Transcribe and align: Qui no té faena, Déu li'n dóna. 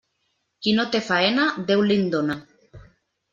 Qui 0.67 0.71
no 0.77 0.85
té 0.95 1.01
faena, 1.09 1.43
Déu 1.69 1.85
li'n 1.91 2.09
dóna. 2.17 2.39